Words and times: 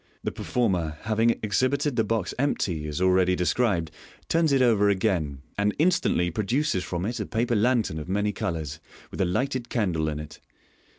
—The 0.23 0.31
performer, 0.31 0.97
having 1.01 1.29
exhibited 1.43 1.95
the 1.95 2.03
box 2.03 2.33
empty, 2.39 2.87
as 2.87 2.99
already 2.99 3.35
described, 3.35 3.91
turns 4.29 4.51
it 4.51 4.59
over 4.63 4.89
again, 4.89 5.43
and 5.59 5.75
instantly 5.77 6.31
produces 6.31 6.83
from 6.83 7.05
it 7.05 7.19
a 7.19 7.25
paper 7.27 7.55
lantern 7.55 7.99
of 7.99 8.09
many 8.09 8.31
colours, 8.31 8.79
with 9.11 9.21
a 9.21 9.25
lighted 9.25 9.69
candle 9.69 10.09
in 10.09 10.19
it. 10.19 10.39